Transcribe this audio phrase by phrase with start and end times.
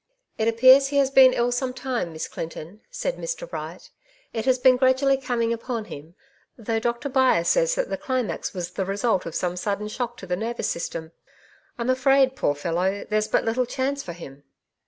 [0.39, 2.11] "It appears he has been ill some time.
[2.11, 3.51] Miss Clinton,^' said Mr.
[3.51, 3.87] Wright."
[4.33, 6.15] It has been gradually coming upon him,
[6.57, 10.25] though Doctor Byre says that the climax was the result of some sudden shock to
[10.25, 11.11] the nervous system.
[11.77, 14.43] I'm afraid, poor fellow, there's but little chance for him."